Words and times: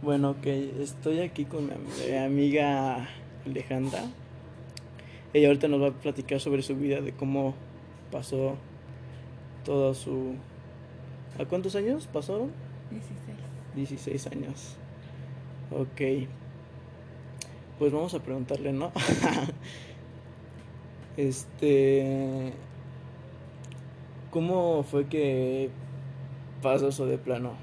Bueno, 0.00 0.30
ok, 0.30 0.46
estoy 0.46 1.18
aquí 1.18 1.44
con 1.44 1.66
mi 1.66 1.72
mi 2.06 2.16
amiga 2.16 3.08
Alejandra. 3.44 4.04
Ella 5.34 5.48
ahorita 5.48 5.66
nos 5.66 5.82
va 5.82 5.88
a 5.88 5.90
platicar 5.90 6.38
sobre 6.38 6.62
su 6.62 6.76
vida, 6.76 7.00
de 7.00 7.12
cómo 7.12 7.54
pasó 8.12 8.54
todo 9.64 9.94
su... 9.94 10.34
¿A 11.40 11.46
cuántos 11.46 11.74
años 11.74 12.06
pasaron? 12.06 12.52
16. 13.74 13.98
16 13.98 14.26
años. 14.28 14.76
Ok. 15.72 16.28
Pues 17.80 17.92
vamos 17.92 18.14
a 18.14 18.20
preguntarle, 18.20 18.72
¿no? 18.72 18.92
este... 21.16 22.52
¿Cómo 24.30 24.84
fue 24.84 25.06
que 25.06 25.70
pasó 26.62 26.88
eso 26.88 27.06
de 27.06 27.18
plano? 27.18 27.54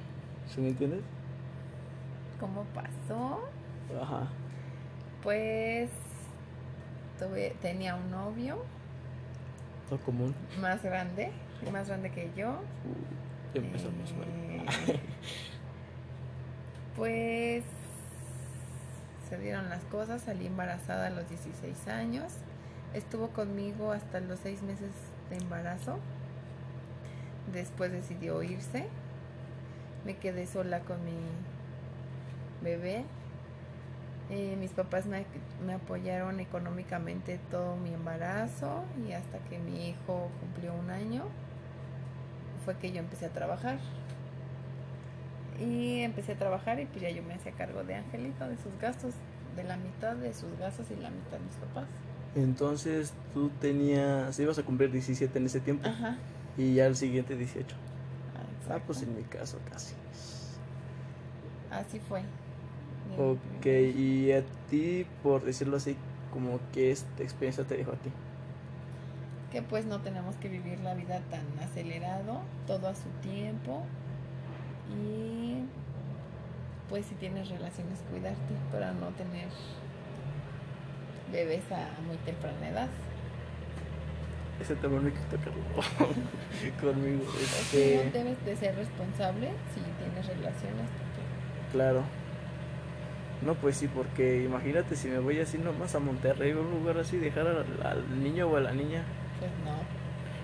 ¿Sí 0.54 0.60
me 0.60 0.68
entiendes? 0.68 1.15
¿Cómo 2.40 2.64
pasó? 2.74 3.42
Ajá. 4.02 4.28
Pues 5.24 5.90
tuve, 7.20 7.56
tenía 7.62 7.96
un 7.96 8.12
novio 8.12 8.58
Todo 9.90 10.00
común. 10.00 10.36
más 10.60 10.84
grande, 10.84 11.32
más 11.72 11.88
grande 11.88 12.12
que 12.12 12.32
yo. 12.36 12.60
Ya 13.54 13.62
empezamos 13.62 14.14
mal. 14.14 14.28
Eh, 14.28 14.66
Pues 16.96 17.64
se 19.30 19.38
dieron 19.40 19.70
las 19.70 19.84
cosas, 19.86 20.22
salí 20.22 20.48
embarazada 20.48 21.08
a 21.08 21.10
los 21.10 21.28
16 21.30 21.88
años. 21.88 22.32
Estuvo 22.94 23.30
conmigo 23.30 23.92
hasta 23.92 24.20
los 24.22 24.40
6 24.40 24.62
meses 24.64 24.92
de 25.30 25.38
embarazo. 25.38 26.00
Después 27.52 27.92
decidió 27.92 28.42
irse. 28.44 28.88
Me 30.06 30.16
quedé 30.18 30.46
sola 30.48 30.80
con 30.82 31.04
mi 31.04 31.12
bebé. 32.66 33.06
Eh, 34.30 34.58
mis 34.60 34.72
papás 34.72 35.06
me, 35.06 35.24
me 35.66 35.76
apoyaron 35.76 36.40
económicamente 36.40 37.40
todo 37.52 37.78
mi 37.78 37.94
embarazo 37.94 38.84
y 39.08 39.14
hasta 39.14 39.38
que 39.50 39.60
mi 39.60 39.90
hijo 39.90 40.30
cumplió 40.42 40.74
un 40.74 40.90
año 40.90 41.24
fue 42.66 42.76
que 42.78 42.92
yo 42.92 43.00
empecé 43.00 43.28
a 43.28 43.30
trabajar. 43.30 43.78
Y 45.60 46.02
empecé 46.02 46.34
a 46.34 46.36
trabajar 46.38 46.80
y 46.82 46.86
pues 46.86 47.02
ya 47.02 47.10
yo 47.12 47.24
me 47.24 47.36
hacía 47.36 47.52
cargo 47.54 47.84
de 47.84 47.96
Angelito, 47.96 48.46
de 48.50 48.58
sus 48.58 48.78
gastos, 48.82 49.14
de 49.56 49.64
la 49.64 49.78
mitad 49.78 50.16
de 50.16 50.34
sus 50.34 50.58
gastos 50.60 50.88
y 50.92 50.96
la 51.02 51.10
mitad 51.12 51.38
de 51.38 51.46
mis 51.46 51.56
papás. 51.56 51.86
Entonces 52.36 53.14
tú 53.34 53.50
tenías, 53.62 54.38
ibas 54.40 54.58
a 54.58 54.64
cumplir 54.64 54.92
17 54.92 55.38
en 55.40 55.46
ese 55.46 55.62
tiempo 55.62 55.88
Ajá. 55.88 56.18
y 56.58 56.74
ya 56.74 56.88
el 56.88 56.98
siguiente 56.98 57.38
18. 57.38 57.74
Ah, 58.36 58.74
Ah, 58.74 58.80
pues 58.86 59.04
en 59.04 59.16
mi 59.16 59.24
caso 59.24 59.60
casi. 59.72 59.94
Así 61.72 62.00
fue. 62.00 62.22
Ok, 63.18 63.66
y 63.66 64.32
a 64.32 64.44
ti, 64.70 65.06
por 65.24 65.44
decirlo 65.44 65.78
así, 65.78 65.96
como 66.34 66.60
que 66.74 66.92
esta 66.92 67.24
experiencia 67.24 67.64
te 67.64 67.78
dejó 67.78 67.92
a 67.92 67.96
ti. 67.96 68.10
Que 69.52 69.62
pues 69.62 69.86
no 69.86 70.02
tenemos 70.02 70.36
que 70.36 70.50
vivir 70.50 70.80
la 70.82 70.94
vida 70.96 71.22
tan 71.30 71.46
acelerado, 71.64 72.42
todo 72.68 72.88
a 72.90 72.96
su 72.96 73.08
tiempo. 73.22 73.84
Y 74.92 75.60
pues 76.90 77.06
si 77.06 77.16
tienes 77.16 77.50
relaciones, 77.50 78.00
cuidarte 78.12 78.54
para 78.72 78.92
no 78.92 79.08
tener 79.12 79.48
bebés 81.32 81.64
a 81.72 82.02
muy 82.06 82.18
temprana 82.18 82.70
edad. 82.70 82.90
Ese 84.62 84.76
tema 84.76 85.00
no 85.00 85.08
hay 85.08 85.14
que 85.14 85.20
tocarlo 85.38 85.64
conmigo. 86.94 87.24
Pues 87.32 87.44
Este, 87.44 88.04
sí, 88.04 88.10
debes 88.12 88.46
de 88.46 88.56
ser 88.56 88.76
responsable 88.76 89.52
si 89.74 89.82
tienes 90.04 90.28
relaciones. 90.28 90.88
claro. 91.72 92.04
No, 93.42 93.56
pues 93.56 93.78
sí, 93.78 93.88
porque 93.88 94.44
imagínate 94.44 94.96
si 94.96 95.08
me 95.08 95.20
voy 95.20 95.40
así 95.40 95.58
nomás 95.58 95.94
a 95.96 96.00
Monterrey 96.00 96.54
o 96.54 96.62
un 96.62 96.72
lugar 96.72 96.98
así, 96.98 97.18
dejar 97.18 97.48
al, 97.48 97.66
al 97.86 98.24
niño 98.24 98.48
o 98.48 98.56
a 98.58 98.62
la 98.62 98.72
niña. 98.74 99.04
Pues 99.40 99.52
no. 99.64 99.88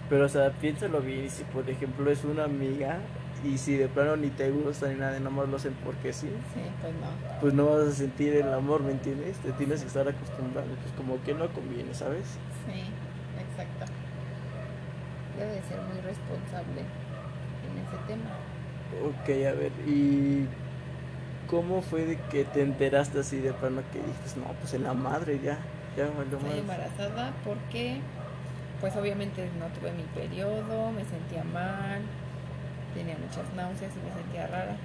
Pero, 0.09 0.25
o 0.25 0.29
sea, 0.29 0.51
piénsalo 0.59 1.01
bien. 1.01 1.29
Si, 1.29 1.43
por 1.45 1.69
ejemplo, 1.69 2.11
es 2.11 2.23
una 2.25 2.43
amiga 2.45 2.99
y 3.43 3.57
si 3.57 3.75
de 3.77 3.87
plano 3.87 4.17
ni 4.17 4.29
te 4.29 4.51
gusta 4.51 4.87
ni 4.89 4.95
nada, 4.95 5.19
nomás 5.19 5.49
lo 5.49 5.57
hacen 5.57 5.73
porque 5.83 6.13
sí, 6.13 6.27
Sí, 6.53 6.61
pues 6.81 6.93
no. 6.95 7.07
pues 7.39 7.53
no 7.53 7.65
vas 7.67 7.87
a 7.87 7.91
sentir 7.93 8.35
el 8.35 8.53
amor, 8.53 8.83
¿me 8.83 8.91
entiendes? 8.91 9.37
Te 9.39 9.53
tienes 9.53 9.81
que 9.81 9.87
estar 9.87 10.07
acostumbrado. 10.07 10.67
Pues 10.81 10.93
como 10.93 11.21
que 11.23 11.33
no 11.33 11.49
conviene, 11.53 11.93
¿sabes? 11.93 12.39
Sí, 12.65 12.83
exacto. 13.39 13.85
Debe 15.37 15.51
de 15.53 15.63
ser 15.63 15.81
muy 15.81 15.99
responsable 16.01 16.81
en 16.81 17.77
ese 17.77 17.97
tema. 18.07 18.31
Ok, 18.91 19.29
a 19.47 19.53
ver, 19.53 19.71
¿y 19.87 20.47
cómo 21.51 21.81
fue 21.83 22.05
de 22.05 22.17
que 22.31 22.45
te 22.45 22.61
enteraste 22.63 23.19
así 23.19 23.37
de 23.37 23.51
plano 23.53 23.83
que 23.91 23.99
dijiste, 23.99 24.39
no, 24.39 24.47
pues 24.61 24.73
en 24.73 24.83
la 24.83 24.93
madre 24.93 25.39
ya, 25.43 25.57
ya 25.97 26.05
valió 26.17 26.37
Estoy 26.37 26.59
embarazada 26.59 27.33
porque, 27.43 27.97
pues 28.79 28.95
obviamente 28.95 29.47
no 29.59 29.65
tuve 29.77 29.91
mi 29.91 30.03
periodo, 30.15 30.91
me 30.91 31.03
sentía 31.03 31.43
mal, 31.43 32.01
tenía 32.95 33.17
muchas 33.17 33.53
náuseas 33.53 33.91
y 33.95 33.99
me 34.07 34.13
sentía 34.23 34.47
rara. 34.47 34.77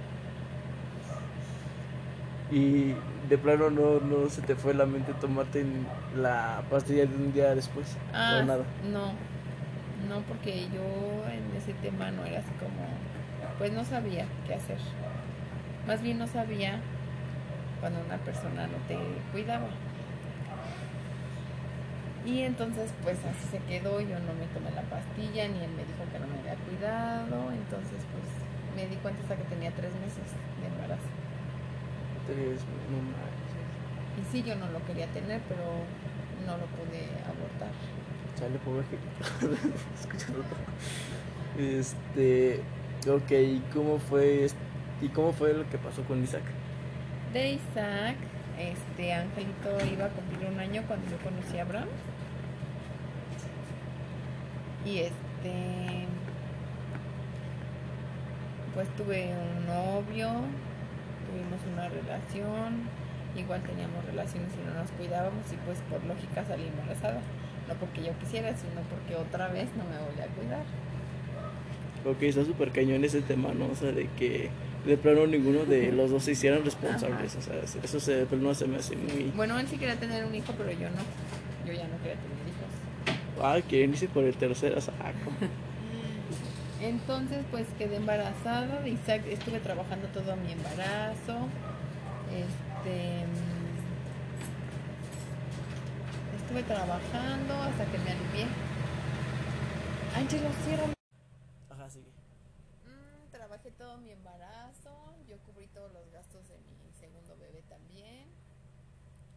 Y 2.51 2.95
de 3.29 3.39
plano 3.39 3.71
no, 3.71 4.01
no 4.01 4.29
se 4.29 4.43
te 4.43 4.55
fue 4.55 4.75
la 4.75 4.87
mente 4.87 5.13
tomarte 5.15 5.65
la 6.17 6.63
pastilla 6.71 7.07
de 7.07 7.15
un 7.17 7.33
día 7.33 7.55
después, 7.55 7.97
Ah, 8.13 8.41
o 8.43 8.45
nada. 8.45 8.65
no, 8.93 9.13
no 10.09 10.21
porque 10.29 10.67
yo 10.73 10.83
en 11.31 11.57
ese 11.57 11.73
tema 11.83 12.11
no 12.11 12.25
era 12.25 12.39
así 12.41 12.51
como, 12.59 12.87
pues 13.59 13.73
no 13.73 13.85
sabía 13.85 14.27
qué 14.47 14.55
hacer. 14.55 14.79
Más 15.87 16.03
bien 16.03 16.19
no 16.19 16.27
sabía 16.27 16.81
cuando 17.81 18.01
una 18.05 18.17
persona 18.19 18.67
no 18.67 18.79
te 18.89 18.97
cuidaba. 19.33 19.69
Y 22.25 22.41
entonces 22.43 22.91
pues 23.05 23.19
así 23.25 23.47
se 23.53 23.59
quedó, 23.71 24.01
yo 24.01 24.19
no 24.19 24.35
me 24.35 24.47
tomé 24.53 24.71
la 24.75 24.83
pastilla, 24.83 25.47
ni 25.47 25.63
él 25.63 25.71
me 25.77 25.85
dijo 25.87 26.03
que 26.11 26.19
no 26.19 26.27
me 26.27 26.41
había 26.41 26.57
cuidado, 26.67 27.53
entonces 27.53 28.03
pues 28.11 28.27
me 28.75 28.87
di 28.91 28.97
cuenta 28.97 29.23
hasta 29.23 29.37
que 29.37 29.45
tenía 29.45 29.71
tres 29.71 29.93
meses 30.03 30.27
de 30.61 30.67
embarazo. 30.67 31.07
Tres, 32.27 32.61
no 32.91 32.99
manches. 32.99 33.47
Y 34.19 34.33
sí, 34.33 34.43
yo 34.43 34.57
no 34.57 34.67
lo 34.71 34.85
quería 34.87 35.07
tener, 35.09 35.41
pero 35.49 35.63
no 36.47 36.57
lo 36.59 36.67
pude 36.75 37.07
abortar. 37.23 37.71
Chale, 38.37 38.59
pobre. 38.59 38.85
Escuchando 40.01 40.41
todo. 40.41 41.63
Este, 41.65 42.61
ok, 43.09 43.31
¿y 43.31 43.63
cómo 43.73 43.99
fue, 43.99 44.45
est- 44.45 44.57
y 45.01 45.09
cómo 45.09 45.33
fue 45.33 45.53
lo 45.53 45.69
que 45.69 45.79
pasó 45.79 46.03
con 46.03 46.23
Isaac? 46.23 46.43
De 47.33 47.53
Isaac, 47.53 48.17
este 48.59 49.13
Angelito 49.13 49.85
iba 49.93 50.07
a 50.07 50.09
cumplir 50.09 50.49
un 50.51 50.59
año 50.59 50.83
cuando 50.87 51.11
yo 51.11 51.19
conocí 51.19 51.59
a 51.59 51.63
Abraham. 51.63 51.89
Y 54.85 54.99
este 54.99 56.07
pues 58.75 58.89
tuve 58.95 59.33
un 59.33 59.67
novio, 59.67 60.29
tuvimos 61.25 61.61
una 61.73 61.89
relación, 61.89 62.85
igual 63.35 63.63
teníamos 63.63 64.05
relaciones 64.05 64.51
y 64.53 64.67
no 64.69 64.75
nos 64.75 64.91
cuidábamos 64.93 65.51
y 65.51 65.57
pues 65.65 65.79
por 65.91 66.05
lógica 66.05 66.45
salí 66.45 66.67
embarazada. 66.69 67.21
No 67.69 67.75
porque 67.75 68.05
yo 68.05 68.13
quisiera, 68.19 68.55
sino 68.55 68.83
porque 68.91 69.17
otra 69.17 69.49
vez 69.49 69.69
no 69.77 69.85
me 69.85 69.97
voy 69.97 70.21
a 70.23 70.29
cuidar. 70.29 70.63
Ok, 72.05 72.23
está 72.23 72.45
súper 72.45 72.71
cañón 72.71 73.03
ese 73.05 73.23
tema, 73.23 73.53
¿no? 73.55 73.67
O 73.67 73.75
sea, 73.75 73.93
de 73.93 74.09
que 74.17 74.51
de 74.87 74.97
plano 74.97 75.27
ninguno 75.27 75.65
de 75.65 75.93
los 75.93 76.11
dos 76.11 76.23
se 76.23 76.33
hicieran 76.33 76.65
responsables. 76.65 77.35
O 77.37 77.43
sea, 77.43 77.57
eso 77.83 78.01
se, 78.01 78.15
de 78.15 78.27
plano 78.27 78.55
se 78.55 78.67
me 78.67 78.77
hace 78.77 78.97
muy... 78.97 79.33
Bueno, 79.35 79.59
él 79.59 79.67
sí 79.69 79.77
quería 79.77 79.97
tener 79.97 80.25
un 80.25 80.35
hijo, 80.35 80.53
pero 80.57 80.71
yo 80.71 80.89
no. 80.91 81.03
Yo 81.67 81.73
ya 81.73 81.89
no 81.89 81.99
quería 81.99 82.17
tener 82.17 82.39
hijos. 82.47 83.43
Ah, 83.43 83.59
quieren 83.69 83.91
irse 83.91 84.09
por 84.09 84.25
el 84.25 84.35
tercer 84.37 84.81
saco. 84.81 84.97
Entonces, 86.81 87.45
pues 87.51 87.67
quedé 87.79 87.97
embarazada 87.97 88.81
de 88.83 88.91
Isaac. 88.91 89.23
Estuve 89.29 89.59
trabajando 89.61 90.07
todo 90.09 90.37
mi 90.37 90.53
embarazo. 90.53 91.49
Este. 92.31 93.25
Estuve 96.37 96.63
trabajando 96.63 97.55
hasta 97.55 97.85
que 97.87 97.99
me 97.99 98.11
alivié. 98.11 98.47
Ángelo, 100.15 100.49
cierra. 100.65 100.85
Ajá, 101.71 101.91
sigue. 101.91 102.07
Trabajé 103.67 103.83
todo 103.83 103.99
mi 103.99 104.13
embarazo. 104.13 104.95
Yo 105.27 105.39
cubrí 105.39 105.67
todos 105.67 105.93
los 105.93 106.09
gastos 106.13 106.47
de 106.49 106.57
mi 106.59 106.93
segundo 106.93 107.37
bebé 107.37 107.63
también. 107.63 108.29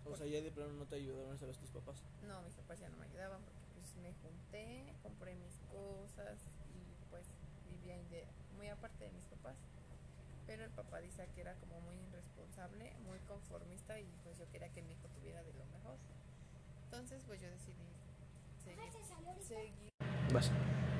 O 0.05 0.15
sea, 0.15 0.27
ya 0.27 0.41
de 0.41 0.51
plano 0.51 0.73
no 0.73 0.85
te 0.85 0.97
ayudaron 0.97 1.33
a 1.33 1.39
tus 1.39 1.71
papás. 1.71 2.03
No, 2.27 2.39
mis 2.43 2.53
papás 2.53 2.79
ya 2.79 2.89
no 2.89 2.97
me 2.97 3.05
ayudaban 3.05 3.41
porque 3.41 3.59
pues 3.73 3.95
me 3.95 4.13
junté, 4.21 4.93
compré 5.01 5.33
mis 5.33 5.57
cosas 5.71 6.37
y 6.75 7.09
pues 7.09 7.25
vivía 7.71 7.97
muy 8.55 8.67
aparte 8.67 9.05
de 9.05 9.11
mis 9.11 9.25
papás. 9.25 9.57
Pero 10.45 10.63
el 10.63 10.71
papá 10.71 10.99
dice 10.99 11.27
que 11.33 11.41
era 11.41 11.55
como 11.55 11.81
muy 11.81 11.95
irresponsable, 11.95 12.93
muy 13.07 13.17
conformista 13.27 13.99
y 13.99 14.05
pues 14.23 14.37
yo 14.37 14.47
quería 14.51 14.69
que 14.69 14.83
mi 14.83 14.93
hijo 14.93 15.07
tuviera 15.07 15.41
de 15.41 15.53
lo 15.53 15.65
mejor. 15.65 15.97
Entonces 16.83 17.23
pues 17.25 17.41
yo 17.41 17.49
decidí 17.49 17.89
seguir. 18.63 18.79
seguir. 19.41 19.89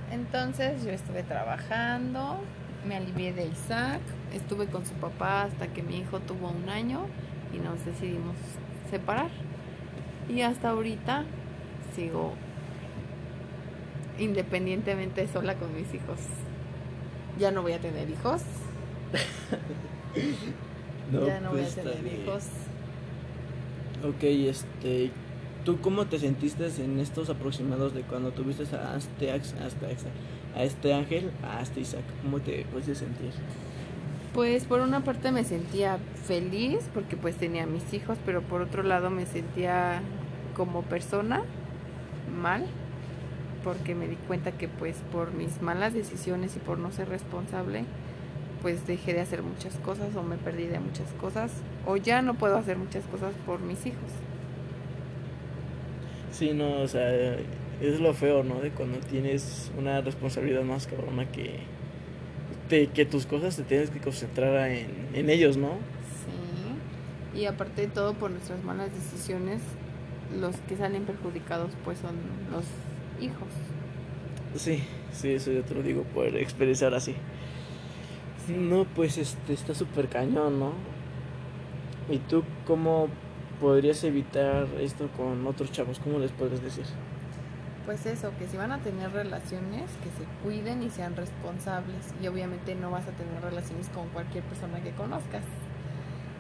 Entonces 0.10 0.84
yo 0.84 0.90
estuve 0.90 1.22
trabajando 1.22 2.42
me 2.88 2.96
alivié 2.96 3.34
de 3.34 3.48
Isaac, 3.48 4.02
estuve 4.34 4.68
con 4.68 4.86
su 4.86 4.94
papá 4.94 5.44
hasta 5.44 5.68
que 5.68 5.84
mi 5.84 5.98
hijo 5.98 6.20
tuvo 6.20 6.50
un 6.50 6.70
año 6.70 7.06
y 7.54 7.60
nos 7.60 7.84
decidimos 7.86 8.36
separar. 8.90 9.30
Y 10.30 10.42
hasta 10.42 10.70
ahorita 10.70 11.26
sigo 11.96 12.34
independientemente 14.18 15.28
sola 15.28 15.56
con 15.56 15.74
mis 15.76 15.94
hijos. 15.94 16.20
Ya 17.40 17.52
no 17.52 17.62
voy 17.62 17.74
a 17.74 17.80
tener 17.80 18.10
hijos. 18.10 18.42
ya 21.12 21.40
no 21.40 21.52
voy 21.52 21.62
a 21.62 21.64
pues, 21.64 21.76
tener 21.76 22.22
hijos. 22.22 22.44
Ok, 24.04 24.24
este, 24.24 25.12
¿tú 25.66 25.80
cómo 25.82 26.06
te 26.06 26.20
sentiste 26.20 26.68
en 26.84 27.00
estos 27.00 27.30
aproximados 27.30 27.94
de 27.94 28.02
cuando 28.02 28.32
tuviste 28.32 28.64
a 28.76 28.98
este, 28.98 29.32
ax- 29.32 29.56
hasta 29.56 29.90
a 30.60 30.64
este 30.64 30.94
ángel, 30.94 31.32
a 31.42 31.62
este 31.62 31.80
Isaac? 31.80 32.04
¿Cómo 32.22 32.40
te 32.42 32.66
puedes 32.72 32.98
sentir? 32.98 33.32
Pues 34.34 34.66
por 34.66 34.82
una 34.82 35.04
parte 35.04 35.32
me 35.32 35.44
sentía 35.44 35.98
feliz 36.26 36.90
porque 36.94 37.16
pues 37.16 37.36
tenía 37.36 37.66
mis 37.66 37.94
hijos, 37.94 38.18
pero 38.26 38.42
por 38.42 38.62
otro 38.62 38.84
lado 38.84 39.10
me 39.10 39.26
sentía 39.26 40.02
como 40.56 40.84
persona 40.84 41.42
mal 42.40 42.66
porque 43.64 43.96
me 43.96 44.08
di 44.08 44.16
cuenta 44.16 44.52
que 44.52 44.68
pues 44.68 44.98
por 45.12 45.34
mis 45.34 45.62
malas 45.62 45.94
decisiones 45.94 46.56
y 46.56 46.60
por 46.60 46.78
no 46.78 46.92
ser 46.92 47.10
responsable 47.10 47.86
pues 48.62 48.86
dejé 48.86 49.14
de 49.14 49.22
hacer 49.22 49.42
muchas 49.42 49.76
cosas 49.78 50.16
o 50.16 50.24
me 50.24 50.36
perdí 50.36 50.66
de 50.66 50.80
muchas 50.80 51.10
cosas 51.14 51.52
o 51.86 51.96
ya 51.96 52.22
no 52.22 52.34
puedo 52.34 52.58
hacer 52.58 52.78
muchas 52.78 53.06
cosas 53.06 53.34
por 53.46 53.62
mis 53.62 53.86
hijos. 53.86 54.12
Sí, 56.32 56.52
no, 56.54 56.82
o 56.82 56.88
sea, 56.88 57.38
es 57.82 58.00
lo 58.00 58.14
feo, 58.14 58.44
¿no? 58.44 58.60
De 58.60 58.72
cuando 58.72 59.00
tienes 59.00 59.72
una 59.78 60.02
responsabilidad 60.02 60.64
más 60.64 60.88
cabrona 60.88 61.32
que, 61.32 61.60
te- 62.70 62.88
que 62.88 63.06
tus 63.06 63.26
cosas 63.26 63.56
te 63.56 63.64
tienes 63.64 63.90
que 63.90 64.00
concentrar 64.00 64.70
en, 64.70 64.88
en 65.14 65.30
ellos, 65.30 65.58
¿no? 65.58 65.70
Sí. 67.34 67.40
Y 67.42 67.46
aparte 67.46 67.82
de 67.84 67.88
todo 67.88 68.14
por 68.14 68.32
nuestras 68.32 68.64
malas 68.64 68.92
decisiones 68.94 69.62
los 70.40 70.56
que 70.68 70.76
salen 70.78 71.06
perjudicados 71.06 71.72
pues 71.84 72.00
son 72.00 72.16
los 72.52 72.66
hijos. 73.22 73.48
Sí, 74.56 74.84
sí, 75.12 75.34
eso 75.34 75.52
yo 75.52 75.64
te 75.64 75.74
lo 75.76 75.84
digo 75.84 76.04
por 76.04 76.28
expresar 76.36 76.94
así. 76.94 77.16
No, 78.48 78.86
pues 78.96 79.18
este 79.18 79.54
está 79.54 79.76
súper 79.76 80.08
cañón, 80.10 80.60
¿no? 80.60 80.74
¿Y 82.10 82.18
tú 82.20 82.44
cómo 82.66 83.08
podrías 83.62 84.04
evitar 84.04 84.68
esto 84.80 85.10
con 85.16 85.46
otros 85.46 85.72
chavos? 85.72 86.00
¿Cómo 86.00 86.18
les 86.20 86.32
podrías 86.32 86.62
decir? 86.64 86.86
Pues 87.90 88.06
eso, 88.06 88.32
que 88.38 88.46
si 88.46 88.56
van 88.56 88.72
a 88.72 88.78
tener 88.78 89.12
relaciones, 89.12 89.90
que 90.04 90.12
se 90.12 90.24
cuiden 90.44 90.84
y 90.84 90.92
sean 90.92 91.16
responsables. 91.16 92.14
Y 92.22 92.28
obviamente 92.28 92.76
no 92.76 92.92
vas 92.92 93.08
a 93.08 93.12
tener 93.14 93.42
relaciones 93.42 93.90
con 93.90 94.08
cualquier 94.10 94.44
persona 94.44 94.80
que 94.84 94.92
conozcas. 94.92 95.42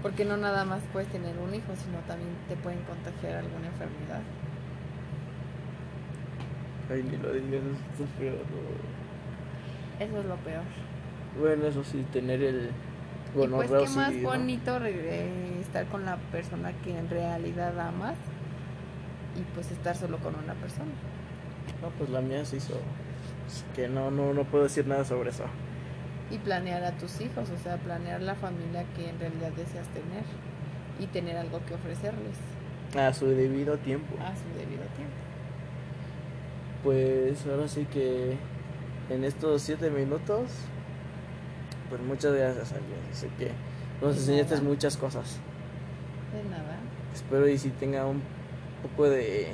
Porque 0.03 0.25
no 0.25 0.37
nada 0.37 0.63
más 0.63 0.83
puedes 0.93 1.09
tener 1.09 1.35
un 1.39 1.55
hijo, 1.55 1.75
sino 1.75 1.97
también 2.05 2.29
te 2.47 2.55
pueden 2.55 2.83
contagiar 2.83 3.39
alguna 3.39 3.65
enfermedad. 3.65 4.21
Ay, 6.91 7.01
ni 7.01 7.17
lo 7.17 7.33
digas, 7.33 7.61
es 7.99 8.09
feo. 8.19 8.33
¿no? 8.33 10.05
Eso 10.05 10.19
es 10.19 10.25
lo 10.25 10.35
peor. 10.35 10.63
Bueno, 11.39 11.65
eso 11.65 11.83
sí, 11.83 12.05
tener 12.13 12.43
el 12.43 12.69
y 13.33 13.47
pues 13.47 13.95
más 13.95 14.21
bonito 14.21 14.85
eh, 14.85 15.57
estar 15.61 15.87
con 15.87 16.05
la 16.05 16.17
persona 16.31 16.73
que 16.83 16.95
en 16.95 17.09
realidad 17.09 17.79
amas 17.79 18.17
y 19.35 19.41
pues 19.55 19.71
estar 19.71 19.95
solo 19.95 20.19
con 20.19 20.35
una 20.35 20.53
persona. 20.53 20.91
No, 21.81 21.89
pues 21.97 22.09
la 22.09 22.21
mía 22.21 22.43
se 22.45 22.57
hizo. 22.57 22.73
es 23.47 23.63
Que 23.75 23.87
no, 23.87 24.11
no, 24.11 24.33
no 24.33 24.43
puedo 24.43 24.63
decir 24.65 24.85
nada 24.87 25.03
sobre 25.05 25.29
eso. 25.31 25.45
Y 26.31 26.37
planear 26.37 26.83
a 26.83 26.91
tus 26.97 27.19
hijos, 27.21 27.49
o 27.49 27.57
sea, 27.63 27.77
planear 27.77 28.21
la 28.21 28.35
familia 28.35 28.85
que 28.95 29.09
en 29.09 29.19
realidad 29.19 29.51
deseas 29.53 29.87
tener 29.87 30.23
y 30.99 31.07
tener 31.07 31.35
algo 31.37 31.59
que 31.65 31.73
ofrecerles 31.73 32.37
A 32.95 33.11
su 33.13 33.25
debido 33.27 33.77
tiempo. 33.77 34.15
a 34.21 34.35
su 34.35 34.43
debido 34.59 34.83
tiempo. 34.95 35.13
Pues 36.83 37.45
ahora 37.47 37.67
sí 37.67 37.85
que 37.91 38.37
en 39.09 39.23
estos 39.23 39.61
siete 39.63 39.89
minutos, 39.89 40.49
pues 41.89 42.01
muchas 42.01 42.33
gracias, 42.33 42.71
Alias. 42.71 42.99
Sé 43.17 43.27
que 43.37 43.51
nos 44.01 44.15
De 44.15 44.21
enseñaste 44.21 44.55
nada. 44.55 44.67
muchas 44.67 44.97
cosas. 44.97 45.39
De 46.33 46.47
nada. 46.49 46.77
Espero 47.13 47.47
y 47.49 47.57
si 47.57 47.69
tenga 47.71 48.05
un 48.05 48.21
poco 48.83 49.09
de 49.09 49.51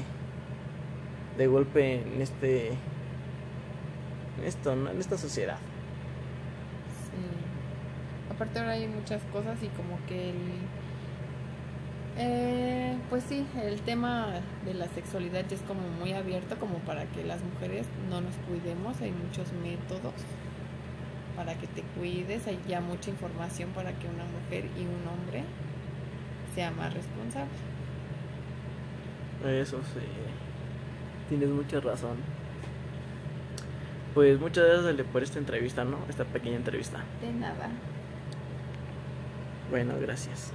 de 1.38 1.48
golpe 1.48 2.02
en 2.02 2.22
este 2.22 2.70
en 4.38 4.44
esto, 4.46 4.76
¿no? 4.76 4.90
en 4.92 5.00
esta 5.00 5.18
sociedad. 5.18 5.58
Sí. 6.88 8.34
Aparte 8.34 8.60
ahora 8.60 8.72
hay 8.72 8.88
muchas 8.88 9.24
cosas 9.32 9.62
y 9.64 9.68
como 9.70 9.98
que 10.08 10.30
el... 10.32 10.36
eh, 12.18 12.98
pues 13.10 13.24
sí, 13.24 13.46
el 13.62 13.82
tema 13.82 14.42
de 14.66 14.74
la 14.74 14.88
sexualidad 14.90 15.46
ya 15.48 15.56
es 15.56 15.62
como 15.64 15.88
muy 15.90 16.14
abierto 16.14 16.58
como 16.60 16.80
para 16.80 17.06
que 17.06 17.24
las 17.24 17.42
mujeres 17.44 17.88
no 18.10 18.22
nos 18.22 18.36
cuidemos. 18.48 19.00
Hay 19.02 19.12
muchos 19.12 19.52
métodos 19.54 20.14
para 21.36 21.56
que 21.56 21.68
te 21.68 21.84
cuides. 21.98 22.48
Hay 22.48 22.60
ya 22.68 22.82
mucha 22.82 23.10
información 23.10 23.70
para 23.72 23.98
que 24.00 24.08
una 24.08 24.26
mujer 24.26 24.66
y 24.78 24.82
un 24.82 25.08
hombre 25.08 25.44
sea 26.56 26.72
más 26.72 26.94
responsable. 26.94 27.52
Eso 29.44 29.82
sí. 29.84 30.00
Tienes 31.30 31.50
mucha 31.50 31.80
razón. 31.80 32.18
Pues 34.14 34.40
muchas 34.40 34.66
gracias 34.66 34.86
Ale, 34.86 35.04
por 35.04 35.24
esta 35.24 35.40
entrevista, 35.40 35.84
¿no? 35.84 35.98
Esta 36.08 36.24
pequeña 36.24 36.56
entrevista. 36.56 37.04
De 37.22 37.34
nada. 37.34 37.70
Bueno, 39.70 39.94
gracias. 40.00 40.54